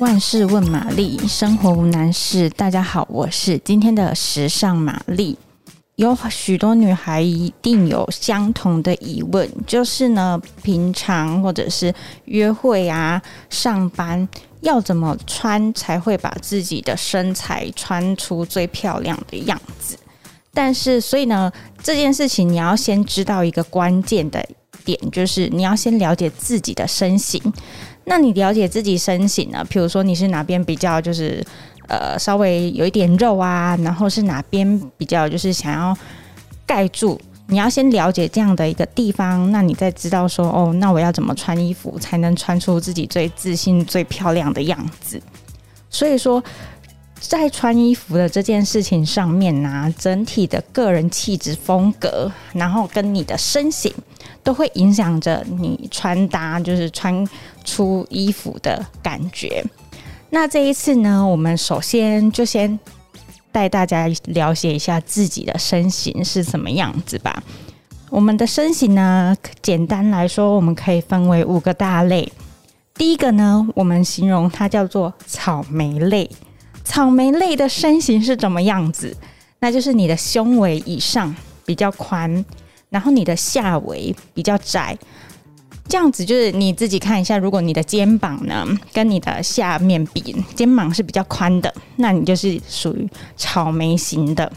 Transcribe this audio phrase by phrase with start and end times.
[0.00, 2.48] 万事问玛丽，生活无难事。
[2.48, 5.36] 大家好，我是今天的时尚玛丽。
[5.96, 11.94] 有许多女孩一定有相同的疑问，就是呢，平常或者是
[12.24, 14.26] 约会啊、上班
[14.62, 19.98] 要怎么穿才会把自己的身材穿出最漂亮的样子？
[20.54, 24.42] 但是，所以呢，这件事情你要先知道一个关键的
[24.82, 27.52] 点，就是你要先了解自己的身形。
[28.10, 29.64] 那你了解自己身形呢？
[29.70, 31.40] 譬如说你是哪边比较就是
[31.86, 35.96] 呃稍微有一点肉啊，然后是哪边比较就是想要
[36.66, 45.22] 盖住，你要先了解这样的一个地方，那你再知道说哦，那我要怎么穿衣服才能穿出自己最自信、最漂亮的样子？
[45.88, 46.42] 所以说，
[47.20, 53.94] 在穿衣服的这件事情上面呢、整体的个人气质风格，然后跟你的身形。
[54.50, 57.24] 都会影响着你穿搭，就是穿
[57.62, 59.64] 出衣服的感觉。
[60.30, 62.76] 那这一次呢，我们首先就先
[63.52, 67.40] 带大家了解一下自己的身形是什么样子吧。
[68.08, 72.32] 我们的身形呢，简单来说，我们可以分为五个大类。
[72.94, 76.28] 第一个呢，我们形容它叫做草莓类。
[76.82, 79.16] 草莓类的身形是怎么样子？
[79.60, 81.32] 那就是你的胸围以上
[81.64, 82.44] 比较宽。
[82.90, 84.98] 然后你的下围比较窄，
[85.88, 87.38] 这样子就是你自己看一下。
[87.38, 94.50] 如果你的肩膀呢跟你的下面比，肩膀是比较宽的，那你就是属于草莓型的。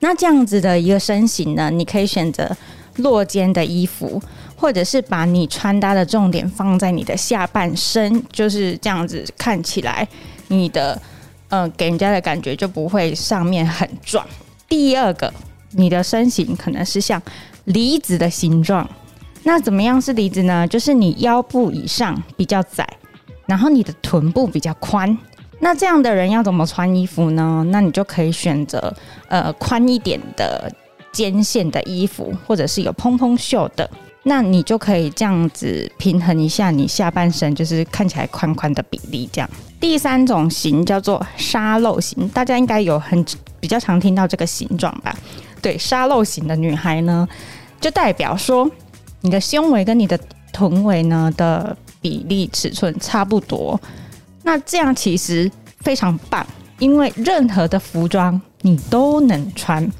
[0.00, 2.54] 那这样子的一个身形呢，你可以选择
[2.96, 4.22] 落肩的衣服，
[4.56, 10.06] 或者是把你穿搭的重点放在你的下半身，就是这样子看起来，
[10.48, 11.00] 你的
[11.48, 14.26] 呃给人家的感觉就不会上面很壮。
[14.68, 15.32] 第二个，
[15.72, 17.22] 你的身形可能是像。
[17.72, 18.88] 梨子的形状，
[19.44, 20.66] 那怎么样是梨子呢？
[20.66, 22.86] 就是你腰部以上比较窄，
[23.46, 25.16] 然后你的臀部比较宽。
[25.60, 27.64] 那这样的人要怎么穿衣服呢？
[27.70, 28.92] 那你就可以选择
[29.28, 30.72] 呃宽一点的
[31.12, 33.88] 肩线的衣服，或者是有蓬蓬袖的。
[34.22, 39.28] 那你就可以这样子平衡一下你下半身，就是看起来宽宽的比例。
[39.32, 39.48] 这样，
[39.80, 43.24] 第三种型叫做沙漏型，大家应该有很
[43.58, 45.16] 比较常听到这个形状吧？
[45.62, 47.26] 对，沙漏型的女孩呢，
[47.80, 48.70] 就代表说
[49.22, 50.18] 你的胸围跟你的
[50.52, 53.80] 臀围呢的比例尺寸差不多。
[54.42, 56.46] 那这样其实非常棒，
[56.78, 59.90] 因为任何的服装你都能穿。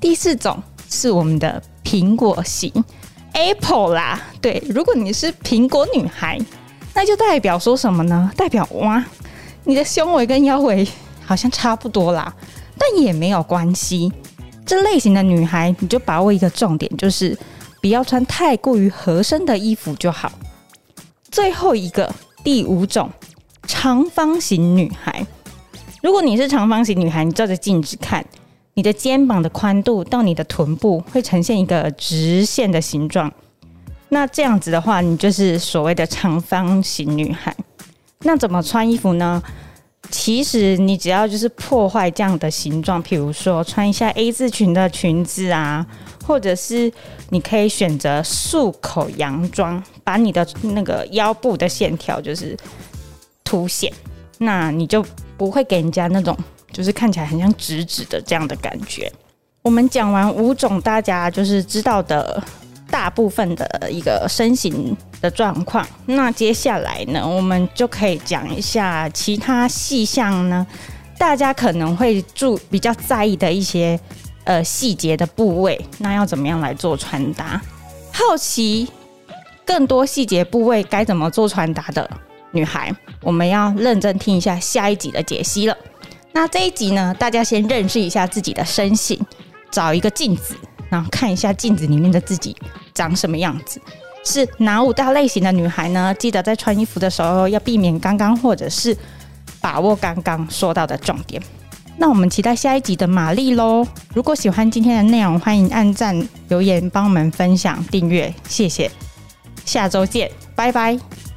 [0.00, 2.72] 第四种是我们的苹果型
[3.32, 6.38] Apple 啦，对，如果你是苹果女孩，
[6.94, 8.30] 那就代表说什么呢？
[8.36, 9.04] 代表哇，
[9.64, 10.86] 你的胸围跟腰围
[11.24, 12.34] 好像差不多啦，
[12.76, 14.10] 但也没有关系。
[14.70, 17.36] 这类型的女孩，你就把握一个重点，就是
[17.80, 20.30] 不要穿太过于合身的衣服就好。
[21.28, 22.08] 最后一个，
[22.44, 23.10] 第五种，
[23.66, 25.26] 长方形女孩。
[26.04, 28.24] 如果你是长方形女孩，你照着镜子看，
[28.74, 33.28] 你的肩膀的宽度到你的臀部会呈现一个直线的形状。
[34.10, 37.52] 那这样子的话，你就是所谓的长方形女孩。
[38.20, 39.42] 那怎么穿衣服呢？
[40.10, 45.86] 其实你只要就是破坏这样的形状，譬如说穿一下 A 字裙的裙子啊，
[46.26, 46.92] 或者是
[47.28, 52.56] 你可以选择束口洋装，把你的那个腰部的线条就是
[53.44, 53.92] 凸显，
[54.38, 55.04] 那你就
[55.36, 56.36] 不会给人家那种
[56.72, 59.12] 就是看起来很像直直的这样的感觉。
[59.62, 62.42] 我们讲完五种大家就是知道的。
[62.90, 70.66] 大部分的一个身形的状况，那接下来呢，我们就可以讲一下其他细项呢，
[71.16, 73.98] 大家可能会注比较在意的一些
[74.44, 77.60] 呃细节的部位，那要怎么样来做穿搭？
[78.12, 78.88] 好奇
[79.64, 82.10] 更多细节部位该怎么做穿搭的
[82.50, 85.76] 女孩，我们要认真听一下下一集的解析了。
[86.32, 89.18] 那这一集呢，大家先认识一下自己的身形，
[89.70, 90.56] 找一个镜子。
[90.88, 92.56] 然后看一下镜子里面的自己
[93.00, 93.80] 长什么样子，
[94.24, 96.14] 是哪五大类型的女孩呢？
[96.18, 98.94] 记得在穿衣服的时候要避免刚刚或者是
[99.58, 101.40] 把握刚刚说到的重点。
[101.96, 103.86] 那我们期待下一集的玛丽喽！
[104.14, 108.90] 如果喜欢今天的内容，欢迎按赞、留言、帮我们分享、订阅，谢谢。
[109.64, 111.29] 下周见，拜拜。